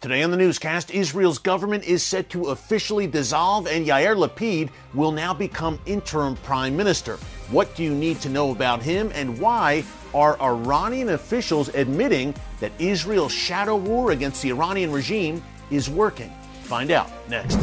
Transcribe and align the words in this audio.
Today 0.00 0.24
on 0.24 0.32
the 0.32 0.36
newscast, 0.36 0.90
Israel's 0.90 1.38
government 1.38 1.84
is 1.84 2.02
set 2.02 2.28
to 2.30 2.46
officially 2.46 3.06
dissolve, 3.06 3.68
and 3.68 3.86
Yair 3.86 4.16
Lapid 4.16 4.70
will 4.94 5.12
now 5.12 5.32
become 5.32 5.78
interim 5.86 6.34
prime 6.38 6.76
minister. 6.76 7.18
What 7.52 7.76
do 7.76 7.84
you 7.84 7.94
need 7.94 8.20
to 8.22 8.28
know 8.28 8.50
about 8.50 8.82
him, 8.82 9.12
and 9.14 9.38
why 9.38 9.84
are 10.12 10.36
Iranian 10.42 11.10
officials 11.10 11.68
admitting 11.68 12.34
that 12.58 12.72
Israel's 12.80 13.32
shadow 13.32 13.76
war 13.76 14.10
against 14.10 14.42
the 14.42 14.50
Iranian 14.50 14.90
regime 14.90 15.40
is 15.70 15.88
working? 15.88 16.32
Find 16.62 16.90
out 16.90 17.08
next. 17.28 17.56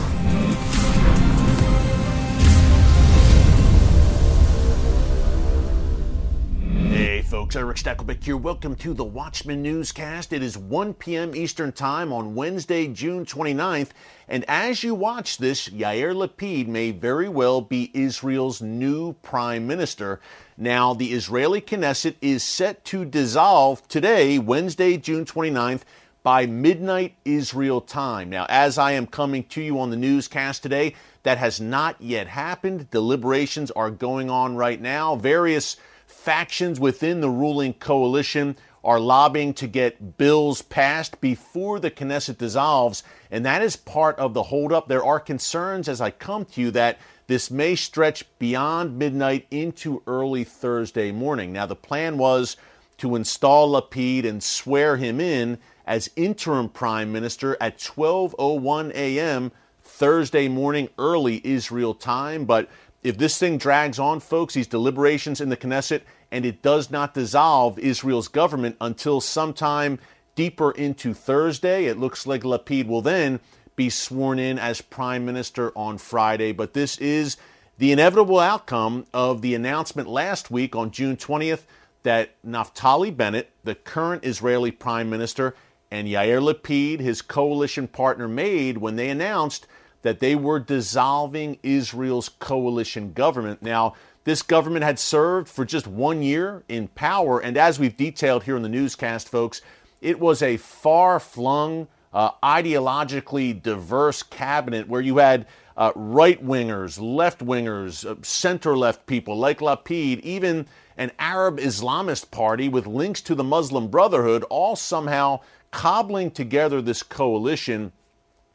Folks, 7.50 7.56
Erick 7.56 7.78
Stakelbeck 7.78 8.24
here. 8.24 8.38
Welcome 8.38 8.76
to 8.76 8.94
the 8.94 9.04
Watchman 9.04 9.64
Newscast. 9.64 10.34
It 10.34 10.44
is 10.44 10.56
1 10.56 10.94
p.m. 10.94 11.36
Eastern 11.36 11.72
Time 11.72 12.14
on 12.14 12.36
Wednesday, 12.36 12.86
June 12.86 13.26
29th. 13.26 13.90
And 14.28 14.46
as 14.48 14.84
you 14.84 14.94
watch 14.94 15.40
this, 15.40 15.68
Yair 15.68 16.14
Lapid 16.14 16.68
may 16.68 16.92
very 16.92 17.28
well 17.28 17.60
be 17.62 17.90
Israel's 17.96 18.62
new 18.62 19.14
prime 19.24 19.66
minister. 19.66 20.20
Now, 20.60 20.94
the 20.94 21.12
Israeli 21.12 21.60
Knesset 21.60 22.14
is 22.22 22.44
set 22.44 22.86
to 22.86 23.04
dissolve 23.04 23.88
today, 23.88 24.38
Wednesday, 24.38 24.98
June 24.98 25.26
29th, 25.26 25.82
by 26.22 26.46
midnight 26.46 27.16
Israel 27.26 27.82
time. 27.82 28.30
Now, 28.30 28.46
as 28.48 28.78
I 28.78 28.92
am 28.92 29.08
coming 29.08 29.44
to 29.46 29.62
you 29.64 29.80
on 29.80 29.90
the 29.90 29.98
newscast 29.98 30.62
today, 30.62 30.94
that 31.24 31.40
has 31.40 31.60
not 31.60 32.00
yet 32.00 32.28
happened. 32.28 32.92
Deliberations 32.92 33.72
are 33.72 33.90
going 33.90 34.30
on 34.30 34.56
right 34.56 34.80
now. 34.80 35.16
Various 35.16 35.78
factions 36.20 36.80
within 36.80 37.22
the 37.22 37.30
ruling 37.30 37.74
coalition 37.74 38.58
are 38.84 39.00
lobbying 39.00 39.54
to 39.54 39.68
get 39.68 40.18
bills 40.18 40.62
passed 40.62 41.20
before 41.22 41.80
the 41.80 41.92
Knesset 41.92 42.38
dissolves, 42.38 43.04
and 43.32 43.46
that 43.46 43.62
is 43.62 43.76
part 43.76 44.18
of 44.20 44.34
the 44.34 44.44
holdup. 44.44 44.88
There 44.88 45.04
are 45.04 45.20
concerns 45.20 45.88
as 45.88 46.02
I 46.02 46.12
come 46.12 46.46
to 46.46 46.62
you 46.62 46.72
that 46.72 46.98
this 47.28 47.50
may 47.50 47.76
stretch 47.76 48.26
beyond 48.38 48.98
midnight 48.98 49.48
into 49.52 50.02
early 50.08 50.44
Thursday 50.44 51.12
morning. 51.12 51.54
Now, 51.54 51.66
the 51.66 51.76
plan 51.76 52.18
was 52.18 52.58
to 52.98 53.16
install 53.16 53.72
Lapid 53.72 54.26
and 54.26 54.44
swear 54.44 54.98
him 54.98 55.22
in 55.22 55.58
as 55.86 56.10
interim 56.16 56.70
prime 56.70 57.12
minister 57.12 57.56
at 57.62 57.78
12:01 57.78 58.92
a.m. 58.94 59.52
Thursday 59.84 60.48
morning 60.48 60.90
early 60.98 61.42
Israel 61.44 61.94
time, 61.94 62.46
but 62.46 62.70
if 63.04 63.18
this 63.18 63.38
thing 63.38 63.58
drags 63.58 64.00
on, 64.00 64.20
folks, 64.20 64.54
these 64.54 64.68
deliberations 64.68 65.40
in 65.42 65.50
the 65.50 65.58
Knesset, 65.58 66.02
and 66.32 66.46
it 66.46 66.62
does 66.62 66.92
not 66.92 67.14
dissolve 67.14 67.80
Israel's 67.80 68.28
government 68.28 68.76
until 68.82 69.22
sometime 69.22 70.00
deeper 70.36 70.72
into 70.72 71.14
Thursday, 71.14 71.86
it 71.86 71.98
looks 71.98 72.28
like 72.28 72.44
Lapid 72.44 72.88
will 72.88 73.02
then 73.02 73.40
be 73.76 73.90
sworn 73.90 74.40
in 74.40 74.60
as 74.60 74.82
prime 74.82 75.26
minister 75.26 75.72
on 75.76 75.98
Friday. 75.98 76.52
But 76.52 76.74
this 76.74 76.98
is 76.98 77.38
the 77.78 77.94
inevitable 77.94 78.40
outcome 78.40 79.06
of 79.14 79.42
the 79.42 79.56
announcement 79.56 80.10
last 80.10 80.52
week 80.52 80.76
on 80.76 80.92
June 80.92 81.16
20th 81.16 81.62
that 82.04 82.32
Naftali 82.46 83.16
Bennett, 83.16 83.52
the 83.64 83.76
current 83.76 84.26
Israeli 84.26 84.72
prime 84.72 85.10
minister, 85.10 85.56
and 85.90 86.08
Yair 86.08 86.42
Lapid, 86.42 87.00
his 87.00 87.22
coalition 87.22 87.88
partner, 87.88 88.28
made 88.28 88.78
when 88.78 88.98
they 88.98 89.10
announced 89.10 89.66
that 90.02 90.20
they 90.20 90.36
were 90.36 90.60
dissolving 90.60 91.60
Israel's 91.64 92.30
coalition 92.30 93.14
government. 93.14 93.62
Now, 93.62 93.96
this 94.24 94.42
government 94.42 94.86
had 94.86 95.00
served 95.00 95.48
for 95.48 95.66
just 95.66 95.88
one 95.88 96.22
year 96.22 96.64
in 96.70 96.88
power, 96.90 97.40
and 97.40 97.58
as 97.58 97.80
we've 97.80 97.98
detailed 97.98 98.44
here 98.44 98.56
in 98.56 98.64
the 98.64 98.70
newscast, 98.70 99.30
folks, 99.30 99.62
it 100.02 100.20
was 100.20 100.42
a 100.42 100.58
far 100.58 101.20
flung, 101.20 101.88
uh, 102.14 102.32
ideologically 102.44 103.62
diverse 103.62 104.24
cabinet 104.24 104.88
where 104.88 105.02
you 105.02 105.18
had 105.18 105.46
uh, 105.78 105.92
right 105.96 106.46
wingers, 106.46 107.00
left 107.00 107.40
wingers, 107.40 108.06
uh, 108.06 108.16
center 108.22 108.78
left 108.78 109.06
people 109.06 109.38
like 109.38 109.60
Lapid, 109.60 110.20
even 110.22 110.68
an 110.98 111.12
Arab 111.18 111.58
Islamist 111.58 112.30
party 112.32 112.68
with 112.68 112.86
links 112.86 113.22
to 113.22 113.36
the 113.36 113.44
Muslim 113.44 113.88
Brotherhood, 113.88 114.44
all 114.50 114.76
somehow 114.76 115.40
cobbling 115.72 116.32
together 116.32 116.82
this 116.82 117.04
coalition 117.04 117.94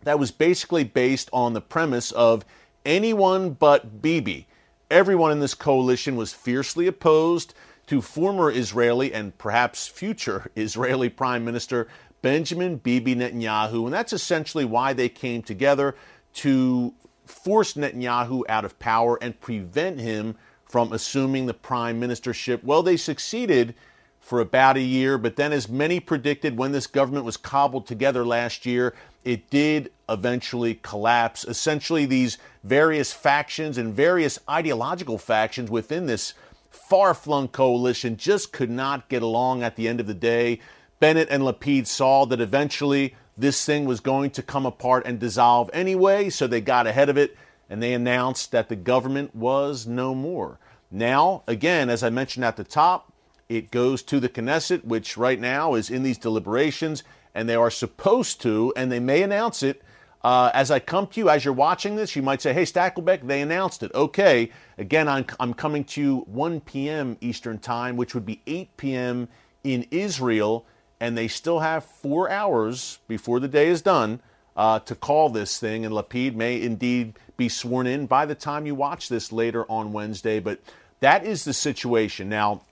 that 0.04 0.18
was 0.18 0.30
basically 0.30 0.84
based 0.84 1.28
on 1.32 1.52
the 1.52 1.60
premise 1.60 2.12
of 2.12 2.44
anyone 2.84 3.50
but 3.50 4.02
Bibi. 4.02 4.46
Everyone 4.90 5.32
in 5.32 5.40
this 5.40 5.54
coalition 5.54 6.16
was 6.16 6.32
fiercely 6.32 6.86
opposed 6.86 7.54
to 7.86 8.00
former 8.00 8.50
Israeli 8.50 9.12
and 9.12 9.36
perhaps 9.38 9.86
future 9.86 10.50
Israeli 10.56 11.08
Prime 11.08 11.44
Minister 11.44 11.88
Benjamin 12.22 12.76
Bibi 12.76 13.14
Netanyahu. 13.14 13.84
And 13.84 13.92
that's 13.92 14.12
essentially 14.12 14.64
why 14.64 14.92
they 14.92 15.08
came 15.08 15.42
together 15.42 15.94
to 16.34 16.94
force 17.26 17.74
Netanyahu 17.74 18.42
out 18.48 18.64
of 18.64 18.78
power 18.78 19.18
and 19.22 19.38
prevent 19.40 20.00
him 20.00 20.36
from 20.64 20.92
assuming 20.92 21.46
the 21.46 21.54
prime 21.54 22.00
ministership. 22.00 22.64
Well, 22.64 22.82
they 22.82 22.96
succeeded 22.96 23.74
for 24.18 24.40
about 24.40 24.76
a 24.76 24.82
year, 24.82 25.18
but 25.18 25.36
then, 25.36 25.52
as 25.52 25.68
many 25.68 26.00
predicted 26.00 26.56
when 26.56 26.72
this 26.72 26.86
government 26.86 27.26
was 27.26 27.36
cobbled 27.36 27.86
together 27.86 28.24
last 28.24 28.64
year, 28.64 28.94
it 29.24 29.50
did 29.50 29.90
eventually 30.08 30.74
collapse. 30.74 31.44
Essentially, 31.44 32.06
these 32.06 32.38
various 32.62 33.12
factions 33.12 33.78
and 33.78 33.94
various 33.94 34.38
ideological 34.48 35.18
factions 35.18 35.70
within 35.70 36.06
this 36.06 36.34
far 36.70 37.14
flung 37.14 37.48
coalition 37.48 38.16
just 38.16 38.52
could 38.52 38.70
not 38.70 39.08
get 39.08 39.22
along 39.22 39.62
at 39.62 39.76
the 39.76 39.88
end 39.88 40.00
of 40.00 40.06
the 40.06 40.14
day. 40.14 40.60
Bennett 41.00 41.28
and 41.30 41.42
Lapid 41.42 41.86
saw 41.86 42.24
that 42.26 42.40
eventually 42.40 43.14
this 43.36 43.64
thing 43.64 43.84
was 43.84 44.00
going 44.00 44.30
to 44.30 44.42
come 44.42 44.66
apart 44.66 45.04
and 45.06 45.18
dissolve 45.18 45.70
anyway, 45.72 46.30
so 46.30 46.46
they 46.46 46.60
got 46.60 46.86
ahead 46.86 47.08
of 47.08 47.16
it 47.16 47.36
and 47.68 47.82
they 47.82 47.94
announced 47.94 48.52
that 48.52 48.68
the 48.68 48.76
government 48.76 49.34
was 49.34 49.86
no 49.86 50.14
more. 50.14 50.58
Now, 50.90 51.42
again, 51.46 51.90
as 51.90 52.02
I 52.02 52.10
mentioned 52.10 52.44
at 52.44 52.56
the 52.56 52.64
top, 52.64 53.12
it 53.48 53.70
goes 53.70 54.02
to 54.04 54.20
the 54.20 54.28
Knesset, 54.28 54.84
which 54.84 55.16
right 55.16 55.40
now 55.40 55.74
is 55.74 55.90
in 55.90 56.02
these 56.02 56.18
deliberations 56.18 57.02
and 57.34 57.48
they 57.48 57.54
are 57.54 57.70
supposed 57.70 58.40
to, 58.42 58.72
and 58.76 58.90
they 58.90 59.00
may 59.00 59.22
announce 59.22 59.62
it. 59.62 59.82
Uh, 60.22 60.50
as 60.54 60.70
I 60.70 60.78
come 60.78 61.06
to 61.08 61.20
you, 61.20 61.28
as 61.28 61.44
you're 61.44 61.52
watching 61.52 61.96
this, 61.96 62.16
you 62.16 62.22
might 62.22 62.40
say, 62.40 62.54
hey, 62.54 62.62
Stakelbeck, 62.62 63.26
they 63.26 63.42
announced 63.42 63.82
it. 63.82 63.92
Okay. 63.94 64.50
Again, 64.78 65.06
I'm, 65.06 65.26
I'm 65.38 65.52
coming 65.52 65.84
to 65.84 66.00
you 66.00 66.16
1 66.26 66.60
p.m. 66.60 67.18
Eastern 67.20 67.58
Time, 67.58 67.96
which 67.96 68.14
would 68.14 68.24
be 68.24 68.40
8 68.46 68.76
p.m. 68.78 69.28
in 69.62 69.86
Israel, 69.90 70.64
and 70.98 71.18
they 71.18 71.28
still 71.28 71.58
have 71.58 71.84
four 71.84 72.30
hours 72.30 73.00
before 73.06 73.38
the 73.38 73.48
day 73.48 73.68
is 73.68 73.82
done 73.82 74.20
uh, 74.56 74.78
to 74.80 74.94
call 74.94 75.28
this 75.28 75.58
thing, 75.58 75.84
and 75.84 75.94
Lapid 75.94 76.34
may 76.34 76.60
indeed 76.60 77.18
be 77.36 77.48
sworn 77.48 77.86
in 77.86 78.06
by 78.06 78.24
the 78.24 78.34
time 78.34 78.66
you 78.66 78.74
watch 78.74 79.08
this 79.08 79.32
later 79.32 79.70
on 79.70 79.92
Wednesday. 79.92 80.40
But 80.40 80.60
that 81.00 81.26
is 81.26 81.44
the 81.44 81.52
situation. 81.52 82.28
Now, 82.28 82.62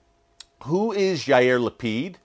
who 0.63 0.91
is 0.91 1.25
Yair 1.25 1.59
Lapid? 1.59 2.15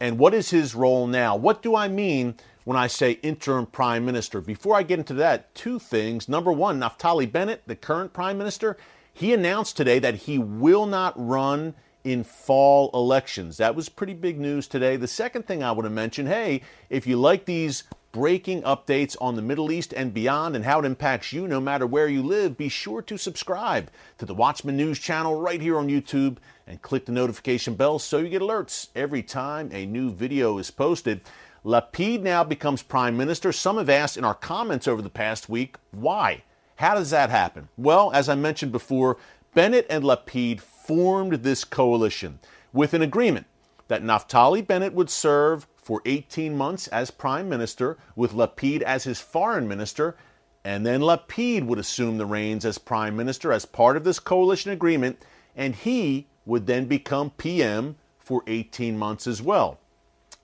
And 0.00 0.18
what 0.18 0.32
is 0.32 0.50
his 0.50 0.74
role 0.74 1.06
now? 1.06 1.36
What 1.36 1.62
do 1.62 1.76
I 1.76 1.86
mean 1.86 2.34
when 2.64 2.76
I 2.76 2.86
say 2.86 3.12
interim 3.22 3.66
prime 3.66 4.04
minister? 4.04 4.40
Before 4.40 4.74
I 4.74 4.82
get 4.82 4.98
into 4.98 5.14
that, 5.14 5.54
two 5.54 5.78
things. 5.78 6.28
Number 6.28 6.50
one, 6.50 6.80
Naftali 6.80 7.30
Bennett, 7.30 7.62
the 7.66 7.76
current 7.76 8.12
prime 8.14 8.38
minister, 8.38 8.78
he 9.12 9.34
announced 9.34 9.76
today 9.76 9.98
that 9.98 10.14
he 10.14 10.38
will 10.38 10.86
not 10.86 11.12
run 11.16 11.74
in 12.02 12.24
fall 12.24 12.90
elections. 12.94 13.58
That 13.58 13.74
was 13.74 13.90
pretty 13.90 14.14
big 14.14 14.40
news 14.40 14.66
today. 14.66 14.96
The 14.96 15.06
second 15.06 15.46
thing 15.46 15.62
I 15.62 15.72
want 15.72 15.84
to 15.84 15.90
mention 15.90 16.26
hey, 16.26 16.62
if 16.88 17.06
you 17.06 17.18
like 17.18 17.44
these 17.44 17.84
breaking 18.12 18.62
updates 18.62 19.16
on 19.20 19.36
the 19.36 19.42
Middle 19.42 19.70
East 19.70 19.92
and 19.92 20.12
beyond 20.12 20.56
and 20.56 20.64
how 20.64 20.80
it 20.80 20.84
impacts 20.84 21.32
you 21.32 21.46
no 21.46 21.60
matter 21.60 21.86
where 21.86 22.08
you 22.08 22.22
live, 22.22 22.56
be 22.56 22.68
sure 22.68 23.02
to 23.02 23.16
subscribe 23.16 23.90
to 24.18 24.26
the 24.26 24.34
Watchman 24.34 24.76
News 24.76 24.98
channel 24.98 25.40
right 25.40 25.60
here 25.60 25.78
on 25.78 25.88
YouTube 25.88 26.38
and 26.66 26.82
click 26.82 27.06
the 27.06 27.12
notification 27.12 27.74
bell 27.74 27.98
so 27.98 28.18
you 28.18 28.28
get 28.28 28.42
alerts 28.42 28.88
every 28.96 29.22
time 29.22 29.70
a 29.72 29.86
new 29.86 30.10
video 30.10 30.58
is 30.58 30.70
posted. 30.70 31.20
Lapid 31.64 32.22
now 32.22 32.42
becomes 32.42 32.82
prime 32.82 33.16
minister. 33.16 33.52
Some 33.52 33.76
have 33.76 33.90
asked 33.90 34.16
in 34.16 34.24
our 34.24 34.34
comments 34.34 34.88
over 34.88 35.02
the 35.02 35.10
past 35.10 35.48
week, 35.48 35.76
why? 35.90 36.42
How 36.76 36.94
does 36.94 37.10
that 37.10 37.30
happen? 37.30 37.68
Well, 37.76 38.10
as 38.12 38.28
I 38.28 38.34
mentioned 38.34 38.72
before, 38.72 39.18
Bennett 39.54 39.86
and 39.90 40.02
Lapid 40.02 40.60
formed 40.60 41.42
this 41.42 41.64
coalition 41.64 42.38
with 42.72 42.94
an 42.94 43.02
agreement 43.02 43.46
that 43.88 44.02
Naftali 44.02 44.66
Bennett 44.66 44.94
would 44.94 45.10
serve 45.10 45.66
for 45.90 46.00
18 46.04 46.56
months 46.56 46.86
as 46.86 47.10
prime 47.10 47.48
minister, 47.48 47.98
with 48.14 48.32
Lapid 48.32 48.80
as 48.82 49.02
his 49.02 49.18
foreign 49.18 49.66
minister, 49.66 50.16
and 50.62 50.86
then 50.86 51.00
Lapid 51.00 51.66
would 51.66 51.80
assume 51.80 52.16
the 52.16 52.24
reins 52.24 52.64
as 52.64 52.78
prime 52.78 53.16
minister 53.16 53.52
as 53.52 53.64
part 53.66 53.96
of 53.96 54.04
this 54.04 54.20
coalition 54.20 54.70
agreement, 54.70 55.20
and 55.56 55.74
he 55.74 56.28
would 56.46 56.68
then 56.68 56.84
become 56.84 57.30
PM 57.30 57.96
for 58.20 58.44
18 58.46 58.96
months 58.96 59.26
as 59.26 59.42
well. 59.42 59.80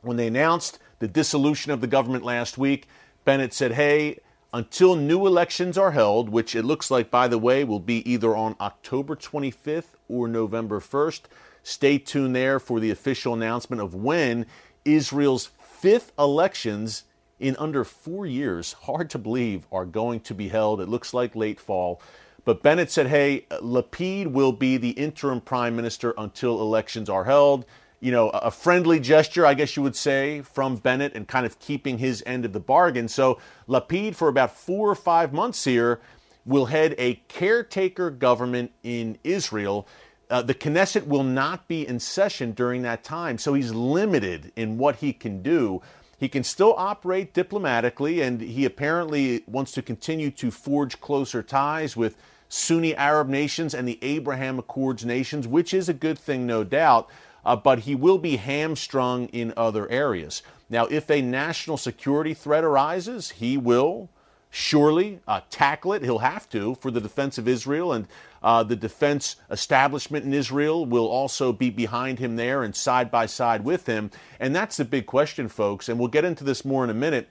When 0.00 0.16
they 0.16 0.26
announced 0.26 0.80
the 0.98 1.06
dissolution 1.06 1.70
of 1.70 1.80
the 1.80 1.86
government 1.86 2.24
last 2.24 2.58
week, 2.58 2.88
Bennett 3.24 3.54
said, 3.54 3.74
Hey, 3.74 4.18
until 4.52 4.96
new 4.96 5.28
elections 5.28 5.78
are 5.78 5.92
held, 5.92 6.28
which 6.28 6.56
it 6.56 6.64
looks 6.64 6.90
like, 6.90 7.08
by 7.08 7.28
the 7.28 7.38
way, 7.38 7.62
will 7.62 7.78
be 7.78 7.98
either 8.10 8.34
on 8.34 8.56
October 8.60 9.14
25th 9.14 9.94
or 10.08 10.26
November 10.26 10.80
1st, 10.80 11.20
stay 11.62 11.98
tuned 11.98 12.34
there 12.34 12.58
for 12.58 12.80
the 12.80 12.90
official 12.90 13.32
announcement 13.32 13.80
of 13.80 13.94
when 13.94 14.46
Israel's 14.86 15.50
fifth 15.60 16.12
elections 16.18 17.04
in 17.38 17.56
under 17.58 17.84
four 17.84 18.24
years, 18.24 18.72
hard 18.72 19.10
to 19.10 19.18
believe, 19.18 19.66
are 19.70 19.84
going 19.84 20.20
to 20.20 20.34
be 20.34 20.48
held. 20.48 20.80
It 20.80 20.88
looks 20.88 21.12
like 21.12 21.36
late 21.36 21.60
fall. 21.60 22.00
But 22.46 22.62
Bennett 22.62 22.90
said, 22.90 23.08
hey, 23.08 23.44
Lapid 23.50 24.28
will 24.28 24.52
be 24.52 24.76
the 24.76 24.90
interim 24.90 25.40
prime 25.40 25.76
minister 25.76 26.14
until 26.16 26.60
elections 26.62 27.10
are 27.10 27.24
held. 27.24 27.66
You 28.00 28.12
know, 28.12 28.28
a 28.30 28.50
friendly 28.50 29.00
gesture, 29.00 29.44
I 29.44 29.54
guess 29.54 29.76
you 29.76 29.82
would 29.82 29.96
say, 29.96 30.42
from 30.42 30.76
Bennett 30.76 31.14
and 31.14 31.26
kind 31.26 31.44
of 31.44 31.58
keeping 31.58 31.98
his 31.98 32.22
end 32.24 32.44
of 32.44 32.52
the 32.52 32.60
bargain. 32.60 33.08
So 33.08 33.40
Lapid, 33.68 34.14
for 34.14 34.28
about 34.28 34.56
four 34.56 34.88
or 34.88 34.94
five 34.94 35.32
months 35.32 35.64
here, 35.64 36.00
will 36.44 36.66
head 36.66 36.94
a 36.98 37.14
caretaker 37.26 38.10
government 38.10 38.70
in 38.82 39.18
Israel. 39.24 39.88
Uh, 40.28 40.42
the 40.42 40.54
Knesset 40.54 41.06
will 41.06 41.22
not 41.22 41.68
be 41.68 41.86
in 41.86 42.00
session 42.00 42.52
during 42.52 42.82
that 42.82 43.04
time, 43.04 43.38
so 43.38 43.54
he's 43.54 43.72
limited 43.72 44.52
in 44.56 44.76
what 44.76 44.96
he 44.96 45.12
can 45.12 45.42
do. 45.42 45.80
He 46.18 46.28
can 46.28 46.42
still 46.42 46.74
operate 46.76 47.32
diplomatically, 47.32 48.22
and 48.22 48.40
he 48.40 48.64
apparently 48.64 49.44
wants 49.46 49.72
to 49.72 49.82
continue 49.82 50.30
to 50.32 50.50
forge 50.50 51.00
closer 51.00 51.42
ties 51.42 51.96
with 51.96 52.16
Sunni 52.48 52.94
Arab 52.94 53.28
nations 53.28 53.74
and 53.74 53.86
the 53.86 53.98
Abraham 54.02 54.58
Accords 54.58 55.04
nations, 55.04 55.46
which 55.46 55.74
is 55.74 55.88
a 55.88 55.94
good 55.94 56.18
thing, 56.18 56.46
no 56.46 56.64
doubt, 56.64 57.08
uh, 57.44 57.54
but 57.54 57.80
he 57.80 57.94
will 57.94 58.18
be 58.18 58.36
hamstrung 58.36 59.26
in 59.28 59.52
other 59.56 59.88
areas. 59.90 60.42
Now, 60.68 60.86
if 60.86 61.10
a 61.10 61.22
national 61.22 61.76
security 61.76 62.34
threat 62.34 62.64
arises, 62.64 63.30
he 63.32 63.56
will 63.56 64.08
surely 64.56 65.20
uh, 65.28 65.42
tackle 65.50 65.92
it. 65.92 66.02
He'll 66.02 66.18
have 66.20 66.48
to 66.48 66.76
for 66.76 66.90
the 66.90 67.00
defense 67.00 67.36
of 67.36 67.46
Israel, 67.46 67.92
and 67.92 68.08
uh, 68.42 68.62
the 68.62 68.74
defense 68.74 69.36
establishment 69.50 70.24
in 70.24 70.32
Israel 70.32 70.86
will 70.86 71.06
also 71.06 71.52
be 71.52 71.68
behind 71.68 72.18
him 72.18 72.36
there 72.36 72.62
and 72.62 72.74
side 72.74 73.10
by 73.10 73.26
side 73.26 73.64
with 73.64 73.84
him. 73.84 74.10
And 74.40 74.56
that's 74.56 74.78
the 74.78 74.86
big 74.86 75.04
question, 75.04 75.48
folks, 75.48 75.90
and 75.90 75.98
we'll 75.98 76.08
get 76.08 76.24
into 76.24 76.42
this 76.42 76.64
more 76.64 76.82
in 76.82 76.88
a 76.88 76.94
minute. 76.94 77.28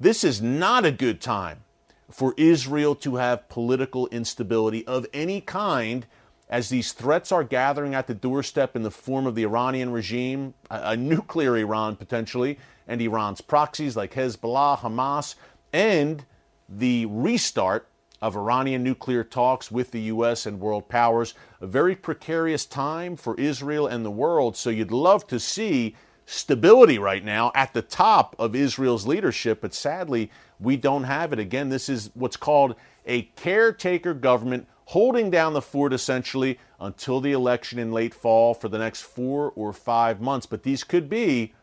This 0.00 0.24
is 0.24 0.40
not 0.40 0.86
a 0.86 0.90
good 0.90 1.20
time 1.20 1.64
for 2.10 2.32
Israel 2.38 2.94
to 2.96 3.16
have 3.16 3.50
political 3.50 4.06
instability 4.08 4.86
of 4.86 5.06
any 5.12 5.42
kind 5.42 6.06
as 6.48 6.70
these 6.70 6.92
threats 6.92 7.30
are 7.30 7.44
gathering 7.44 7.94
at 7.94 8.06
the 8.06 8.14
doorstep 8.14 8.74
in 8.74 8.82
the 8.82 8.90
form 8.90 9.26
of 9.26 9.34
the 9.34 9.42
Iranian 9.42 9.92
regime, 9.92 10.54
a, 10.70 10.80
a 10.92 10.96
nuclear 10.96 11.54
Iran 11.56 11.96
potentially, 11.96 12.58
and 12.88 13.00
Iran's 13.02 13.42
proxies 13.42 13.94
like 13.94 14.14
Hezbollah, 14.14 14.78
Hamas, 14.78 15.34
and 15.72 16.24
the 16.78 17.06
restart 17.06 17.88
of 18.20 18.36
Iranian 18.36 18.82
nuclear 18.84 19.24
talks 19.24 19.70
with 19.70 19.90
the 19.90 20.02
U.S. 20.02 20.46
and 20.46 20.60
world 20.60 20.88
powers. 20.88 21.34
A 21.60 21.66
very 21.66 21.96
precarious 21.96 22.64
time 22.64 23.16
for 23.16 23.38
Israel 23.38 23.86
and 23.86 24.04
the 24.04 24.10
world. 24.10 24.56
So 24.56 24.70
you'd 24.70 24.92
love 24.92 25.26
to 25.26 25.40
see 25.40 25.96
stability 26.24 26.98
right 26.98 27.24
now 27.24 27.50
at 27.54 27.74
the 27.74 27.82
top 27.82 28.36
of 28.38 28.54
Israel's 28.54 29.06
leadership, 29.06 29.60
but 29.60 29.74
sadly, 29.74 30.30
we 30.60 30.76
don't 30.76 31.04
have 31.04 31.32
it. 31.32 31.40
Again, 31.40 31.68
this 31.68 31.88
is 31.88 32.10
what's 32.14 32.36
called 32.36 32.76
a 33.04 33.22
caretaker 33.22 34.14
government 34.14 34.68
holding 34.86 35.30
down 35.30 35.52
the 35.52 35.62
fort 35.62 35.92
essentially 35.92 36.58
until 36.78 37.20
the 37.20 37.32
election 37.32 37.78
in 37.78 37.92
late 37.92 38.14
fall 38.14 38.54
for 38.54 38.68
the 38.68 38.78
next 38.78 39.02
four 39.02 39.52
or 39.56 39.72
five 39.72 40.20
months. 40.20 40.46
But 40.46 40.62
these 40.62 40.84
could 40.84 41.08
be 41.08 41.54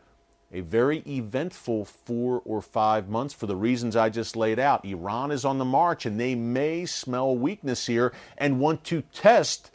a 0.52 0.60
very 0.60 1.02
eventful 1.06 1.84
four 1.84 2.42
or 2.44 2.60
five 2.60 3.08
months 3.08 3.32
for 3.32 3.46
the 3.46 3.56
reasons 3.56 3.94
I 3.94 4.08
just 4.08 4.36
laid 4.36 4.58
out. 4.58 4.84
Iran 4.84 5.30
is 5.30 5.44
on 5.44 5.58
the 5.58 5.64
march 5.64 6.06
and 6.06 6.18
they 6.18 6.34
may 6.34 6.86
smell 6.86 7.36
weakness 7.36 7.86
here 7.86 8.12
and 8.36 8.58
want 8.58 8.82
to 8.84 9.02
test 9.12 9.70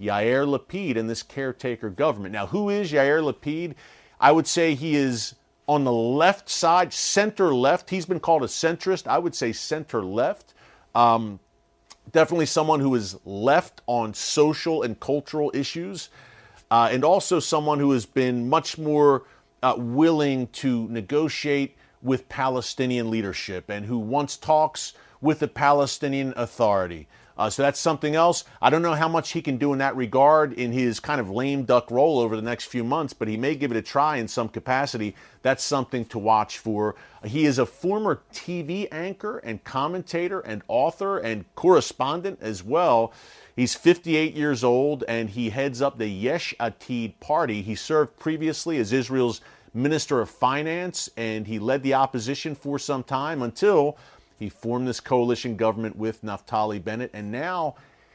Yair 0.00 0.46
Lapid 0.46 0.96
and 0.96 1.10
this 1.10 1.22
caretaker 1.22 1.90
government. 1.90 2.32
Now, 2.32 2.46
who 2.46 2.70
is 2.70 2.92
Yair 2.92 3.20
Lapid? 3.20 3.74
I 4.20 4.32
would 4.32 4.46
say 4.46 4.74
he 4.74 4.94
is 4.94 5.34
on 5.66 5.84
the 5.84 5.92
left 5.92 6.48
side, 6.48 6.92
center 6.92 7.54
left. 7.54 7.90
He's 7.90 8.06
been 8.06 8.20
called 8.20 8.42
a 8.42 8.46
centrist. 8.46 9.06
I 9.06 9.18
would 9.18 9.34
say 9.34 9.52
center 9.52 10.04
left. 10.04 10.54
Um, 10.94 11.40
definitely 12.12 12.46
someone 12.46 12.80
who 12.80 12.94
is 12.94 13.16
left 13.24 13.80
on 13.86 14.14
social 14.14 14.82
and 14.82 14.98
cultural 14.98 15.50
issues, 15.54 16.08
uh, 16.70 16.88
and 16.90 17.04
also 17.04 17.38
someone 17.40 17.78
who 17.78 17.92
has 17.92 18.06
been 18.06 18.48
much 18.48 18.78
more 18.78 19.24
uh, 19.62 19.74
willing 19.76 20.46
to 20.48 20.88
negotiate 20.88 21.76
with 22.02 22.28
Palestinian 22.28 23.10
leadership 23.10 23.68
and 23.68 23.86
who 23.86 23.98
wants 23.98 24.36
talks 24.36 24.94
with 25.20 25.40
the 25.40 25.48
Palestinian 25.48 26.32
Authority. 26.36 27.06
Uh, 27.40 27.48
so 27.48 27.62
that's 27.62 27.80
something 27.80 28.14
else. 28.14 28.44
I 28.60 28.68
don't 28.68 28.82
know 28.82 28.92
how 28.92 29.08
much 29.08 29.30
he 29.30 29.40
can 29.40 29.56
do 29.56 29.72
in 29.72 29.78
that 29.78 29.96
regard 29.96 30.52
in 30.52 30.72
his 30.72 31.00
kind 31.00 31.18
of 31.18 31.30
lame 31.30 31.64
duck 31.64 31.90
role 31.90 32.18
over 32.18 32.36
the 32.36 32.42
next 32.42 32.66
few 32.66 32.84
months, 32.84 33.14
but 33.14 33.28
he 33.28 33.38
may 33.38 33.54
give 33.54 33.70
it 33.70 33.78
a 33.78 33.82
try 33.82 34.16
in 34.16 34.28
some 34.28 34.50
capacity. 34.50 35.16
That's 35.40 35.64
something 35.64 36.04
to 36.06 36.18
watch 36.18 36.58
for. 36.58 36.96
He 37.24 37.46
is 37.46 37.58
a 37.58 37.64
former 37.64 38.20
TV 38.30 38.88
anchor 38.92 39.38
and 39.38 39.64
commentator 39.64 40.40
and 40.40 40.60
author 40.68 41.16
and 41.16 41.46
correspondent 41.54 42.40
as 42.42 42.62
well. 42.62 43.10
He's 43.56 43.74
58 43.74 44.34
years 44.34 44.62
old 44.62 45.02
and 45.08 45.30
he 45.30 45.48
heads 45.48 45.80
up 45.80 45.96
the 45.96 46.08
Yesh 46.08 46.54
Atid 46.60 47.20
party. 47.20 47.62
He 47.62 47.74
served 47.74 48.18
previously 48.18 48.76
as 48.76 48.92
Israel's 48.92 49.40
Minister 49.72 50.20
of 50.20 50.28
Finance 50.28 51.08
and 51.16 51.46
he 51.46 51.58
led 51.58 51.82
the 51.82 51.94
opposition 51.94 52.54
for 52.54 52.78
some 52.78 53.02
time 53.02 53.40
until 53.40 53.96
he 54.40 54.48
formed 54.48 54.88
this 54.88 55.00
coalition 55.00 55.54
government 55.54 55.96
with 55.96 56.22
Naftali 56.22 56.82
Bennett. 56.82 57.10
And 57.12 57.30
now 57.30 57.74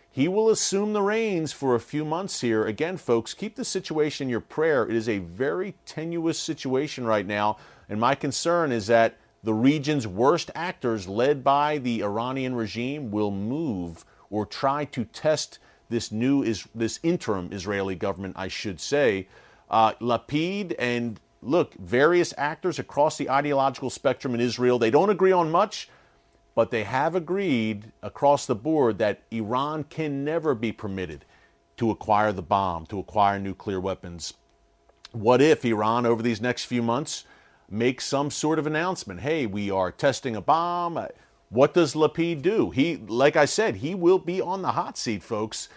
he 0.10 0.28
will 0.28 0.50
assume 0.50 0.92
the 0.92 1.04
reins 1.04 1.54
for 1.54 1.76
a 1.76 1.80
few 1.80 2.04
months 2.04 2.42
here. 2.42 2.66
Again, 2.66 2.98
folks, 2.98 3.36
keep 3.36 3.56
the 3.56 3.64
situation 3.64 4.26
in 4.26 4.32
your 4.32 4.42
prayer. 4.42 4.90
It 4.90 4.96
is 4.96 5.08
a 5.08 5.20
very 5.20 5.76
tenuous 5.86 6.40
situation 6.40 7.06
right 7.06 7.28
now. 7.28 7.58
And 7.88 8.00
my 8.00 8.16
concern 8.16 8.72
is 8.72 8.88
that 8.88 9.18
the 9.44 9.54
region's 9.54 10.08
worst 10.08 10.50
actors, 10.56 11.08
led 11.08 11.44
by 11.44 11.78
the 11.78 12.04
Iranian 12.04 12.56
regime, 12.56 13.12
will 13.12 13.30
move 13.30 14.04
or 14.32 14.48
try 14.48 14.86
to 14.86 15.06
test 15.06 15.60
this 15.90 16.12
new 16.12 16.42
is 16.42 16.68
this 16.74 17.00
interim 17.04 17.50
Israeli 17.52 17.94
government, 17.94 18.34
I 18.36 18.48
should 18.48 18.82
say. 18.82 19.28
Uh, 19.70 19.94
Lapid 20.02 20.74
and 20.80 21.20
look, 21.44 21.76
various 21.76 22.34
actors 22.36 22.80
across 22.80 23.20
the 23.20 23.30
ideological 23.30 23.92
spectrum 23.92 24.34
in 24.34 24.42
Israel, 24.42 24.80
they 24.80 24.90
don't 24.90 25.12
agree 25.12 25.32
on 25.32 25.52
much, 25.52 25.88
but 26.56 26.72
they 26.72 26.86
have 26.86 27.14
agreed 27.14 27.92
across 28.02 28.46
the 28.46 28.56
board 28.56 28.98
that 28.98 29.22
Iran 29.30 29.84
can 29.84 30.24
never 30.24 30.56
be 30.56 30.72
permitted 30.72 31.26
to 31.78 31.92
acquire 31.92 32.32
the 32.32 32.42
bomb, 32.42 32.86
to 32.88 33.00
acquire 33.00 33.38
nuclear 33.38 33.80
weapons. 33.80 34.34
What 35.12 35.42
if 35.42 35.66
Iran, 35.66 36.06
over 36.06 36.24
these 36.24 36.42
next 36.42 36.66
few 36.66 36.82
months, 36.82 37.26
makes 37.70 38.06
some 38.06 38.32
sort 38.32 38.58
of 38.58 38.66
announcement? 38.66 39.20
Hey, 39.20 39.46
we 39.46 39.70
are 39.70 39.92
testing 39.92 40.36
a 40.36 40.42
bomb. 40.42 41.06
What 41.50 41.74
does 41.74 41.94
Lapid 41.94 42.42
do? 42.42 42.70
He, 42.70 42.98
like 42.98 43.36
I 43.36 43.46
said, 43.46 43.78
he 43.78 43.94
will 43.94 44.20
be 44.20 44.40
on 44.42 44.62
the 44.62 44.72
hot 44.72 44.98
seat, 44.98 45.24
folks. 45.24 45.68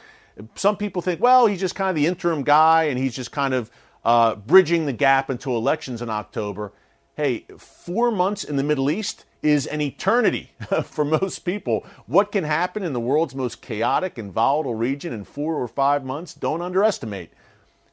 Some 0.55 0.77
people 0.77 1.03
think, 1.03 1.21
well, 1.21 1.47
he's 1.47 1.61
just 1.61 1.75
kind 1.75 1.91
of 1.91 1.97
the 1.97 2.07
interim 2.07 2.45
guy 2.45 2.85
and 2.85 2.99
he's 2.99 3.15
just 3.15 3.33
kind 3.33 3.53
of 3.53 3.71
uh, 4.05 4.37
bridging 4.37 4.87
the 4.87 4.93
gap 4.93 5.29
until 5.29 5.57
elections 5.57 6.01
in 6.01 6.09
October. 6.09 6.73
Hey, 7.17 7.47
four 7.59 8.13
months 8.13 8.45
in 8.45 8.55
the 8.55 8.63
Middle 8.63 8.91
East 8.91 9.25
is 9.43 9.67
an 9.67 9.81
eternity 9.81 10.51
for 10.85 11.05
most 11.05 11.41
people. 11.41 11.85
What 12.07 12.33
can 12.33 12.45
happen 12.45 12.83
in 12.83 12.93
the 12.93 13.01
world's 13.01 13.35
most 13.35 13.63
chaotic 13.63 14.19
and 14.19 14.33
volatile 14.33 14.75
region 14.75 15.13
in 15.13 15.25
four 15.25 15.55
or 15.55 15.69
five 15.69 16.05
months? 16.05 16.35
Don't 16.35 16.63
underestimate. 16.63 17.33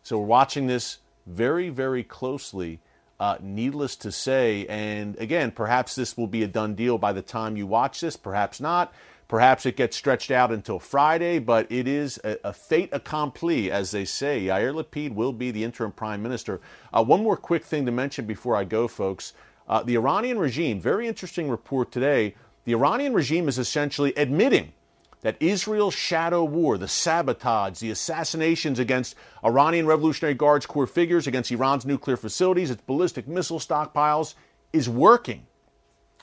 So 0.04 0.20
we're 0.20 0.26
watching 0.26 0.68
this 0.68 1.00
very, 1.26 1.70
very 1.70 2.04
closely 2.04 2.80
uh, 3.20 3.38
needless 3.42 3.96
to 3.98 4.12
say. 4.12 4.66
And 4.68 5.18
again, 5.18 5.52
perhaps 5.52 5.96
this 5.96 6.18
will 6.18 6.28
be 6.28 6.44
a 6.44 6.48
done 6.48 6.76
deal 6.76 6.98
by 6.98 7.14
the 7.14 7.22
time 7.22 7.58
you 7.58 7.68
watch 7.68 8.02
this, 8.02 8.18
perhaps 8.18 8.60
not. 8.60 8.94
Perhaps 9.28 9.66
it 9.66 9.76
gets 9.76 9.98
stretched 9.98 10.30
out 10.30 10.52
until 10.52 10.78
Friday, 10.78 11.40
but 11.40 11.72
it 11.72 11.88
is 11.88 12.20
a, 12.24 12.38
a 12.44 12.54
fait 12.54 12.90
accompli, 12.92 13.72
as 13.72 13.90
they 13.90 14.06
say. 14.06 14.44
Yair 14.44 14.72
Lapid 14.72 15.16
will 15.16 15.34
be 15.34 15.50
the 15.50 15.64
interim 15.64 15.92
prime 15.92 16.22
minister. 16.22 16.62
Uh, 16.94 17.04
one 17.04 17.24
more 17.24 17.38
quick 17.38 17.64
thing 17.66 17.88
to 17.88 17.92
mention 17.92 18.26
before 18.26 18.56
I 18.56 18.66
go, 18.66 18.88
folks. 18.88 19.34
Uh, 19.68 19.82
the 19.84 19.96
Iranian 19.96 20.38
regime, 20.38 20.80
very 20.80 21.08
interesting 21.08 21.50
report 21.50 21.92
today. 21.92 22.36
The 22.66 22.74
Iranian 22.74 23.14
regime 23.14 23.48
is 23.48 23.58
essentially 23.58 24.14
admitting 24.16 24.74
that 25.22 25.38
Israel's 25.40 25.96
shadow 25.96 26.44
war, 26.44 26.78
the 26.78 26.88
sabotage, 26.88 27.80
the 27.80 27.90
assassinations 27.90 28.78
against 28.78 29.16
Iranian 29.44 29.88
Revolutionary 29.88 30.36
Guards 30.36 30.68
Corps 30.68 30.86
figures, 30.86 31.26
against 31.26 31.52
Iran's 31.52 31.84
nuclear 31.84 32.16
facilities, 32.16 32.70
its 32.70 32.82
ballistic 32.82 33.28
missile 33.28 33.58
stockpiles, 33.58 34.36
is 34.72 34.88
working. 34.88 35.48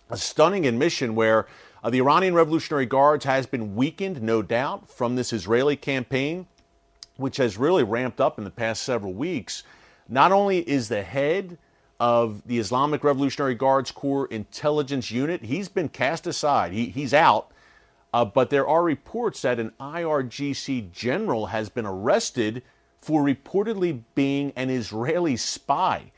A 0.09 0.17
stunning 0.17 0.67
admission 0.67 1.17
where 1.17 1.49
uh, 1.83 1.91
the 1.91 1.99
Iranian 1.99 2.35
Revolutionary 2.35 2.87
Guards 2.87 3.25
has 3.25 3.45
been 3.45 3.75
weakened, 3.75 4.23
no 4.23 4.41
doubt, 4.41 4.89
from 4.89 5.17
this 5.17 5.33
Israeli 5.33 5.75
campaign, 5.75 6.47
which 7.17 7.39
has 7.39 7.59
really 7.59 7.83
ramped 7.83 8.21
up 8.21 8.39
in 8.39 8.45
the 8.45 8.51
past 8.51 8.83
several 8.83 9.13
weeks. 9.13 9.65
Not 10.09 10.31
only 10.31 10.59
is 10.59 10.89
the 10.89 11.03
head 11.03 11.59
of 12.03 12.43
the 12.45 12.59
Islamic 12.59 13.05
Revolutionary 13.05 13.55
Guards 13.55 13.93
Corps 13.93 14.27
intelligence 14.27 15.13
unit, 15.13 15.45
he's 15.45 15.69
been 15.69 15.89
cast 15.89 16.27
aside, 16.27 16.73
he, 16.73 16.87
he's 16.87 17.15
out. 17.15 17.53
Uh, 18.13 18.25
but 18.25 18.51
there 18.51 18.67
are 18.67 18.83
reports 18.83 19.43
that 19.43 19.61
an 19.61 19.71
IRGC 19.79 20.91
general 20.91 21.47
has 21.47 21.69
been 21.69 21.87
arrested 21.87 22.65
for 23.01 23.23
reportedly 23.23 24.03
being 24.17 24.53
an 24.57 24.69
Israeli 24.69 25.37
spy. 25.37 26.11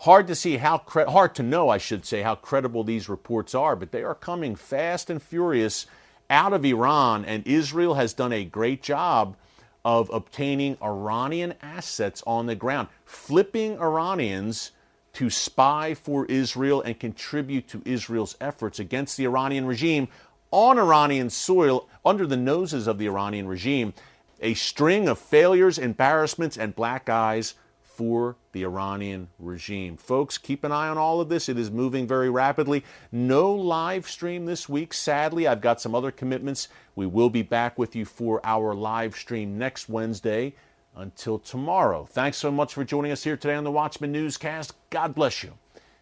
Hard 0.00 0.26
to 0.26 0.34
see 0.34 0.58
how 0.58 0.76
cre- 0.76 1.08
hard 1.08 1.34
to 1.36 1.42
know, 1.42 1.70
I 1.70 1.78
should 1.78 2.04
say, 2.04 2.20
how 2.20 2.34
credible 2.34 2.84
these 2.84 3.08
reports 3.08 3.54
are, 3.54 3.74
but 3.74 3.92
they 3.92 4.02
are 4.02 4.14
coming 4.14 4.54
fast 4.54 5.08
and 5.08 5.22
furious 5.22 5.86
out 6.28 6.52
of 6.52 6.66
Iran, 6.66 7.24
and 7.24 7.46
Israel 7.46 7.94
has 7.94 8.12
done 8.12 8.34
a 8.34 8.44
great 8.44 8.82
job 8.82 9.38
of 9.86 10.10
obtaining 10.10 10.76
Iranian 10.82 11.54
assets 11.62 12.22
on 12.26 12.44
the 12.44 12.54
ground, 12.54 12.88
flipping 13.06 13.80
Iranians 13.80 14.72
to 15.14 15.30
spy 15.30 15.94
for 15.94 16.26
Israel 16.26 16.82
and 16.82 16.98
contribute 16.98 17.68
to 17.68 17.82
Israel's 17.84 18.36
efforts 18.40 18.78
against 18.78 19.16
the 19.16 19.24
Iranian 19.24 19.66
regime 19.66 20.08
on 20.50 20.78
Iranian 20.78 21.30
soil 21.30 21.88
under 22.04 22.26
the 22.26 22.36
noses 22.36 22.86
of 22.86 22.98
the 22.98 23.06
Iranian 23.06 23.48
regime. 23.48 23.94
A 24.40 24.54
string 24.54 25.08
of 25.08 25.18
failures, 25.18 25.78
embarrassments, 25.78 26.58
and 26.58 26.74
black 26.74 27.08
eyes 27.08 27.54
for 27.82 28.36
the 28.52 28.64
Iranian 28.64 29.28
regime. 29.38 29.96
Folks, 29.96 30.36
keep 30.36 30.64
an 30.64 30.72
eye 30.72 30.88
on 30.88 30.98
all 30.98 31.20
of 31.20 31.28
this. 31.28 31.48
It 31.48 31.58
is 31.58 31.70
moving 31.70 32.08
very 32.08 32.28
rapidly. 32.28 32.84
No 33.12 33.52
live 33.52 34.08
stream 34.08 34.46
this 34.46 34.68
week, 34.68 34.92
sadly. 34.92 35.46
I've 35.46 35.60
got 35.60 35.80
some 35.80 35.94
other 35.94 36.10
commitments. 36.10 36.68
We 36.96 37.06
will 37.06 37.30
be 37.30 37.42
back 37.42 37.78
with 37.78 37.94
you 37.94 38.04
for 38.04 38.40
our 38.44 38.74
live 38.74 39.14
stream 39.14 39.58
next 39.58 39.88
Wednesday. 39.88 40.54
Until 40.96 41.38
tomorrow, 41.40 42.04
thanks 42.04 42.36
so 42.36 42.52
much 42.52 42.72
for 42.74 42.84
joining 42.84 43.10
us 43.10 43.24
here 43.24 43.36
today 43.36 43.54
on 43.54 43.64
the 43.64 43.70
Watchman 43.70 44.12
Newscast. 44.12 44.74
God 44.90 45.14
bless 45.14 45.42
you. 45.42 45.54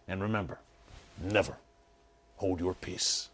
And 0.07 0.21
remember, 0.21 0.59
never 1.19 1.57
hold 2.37 2.61
your 2.61 2.75
peace. 2.75 3.31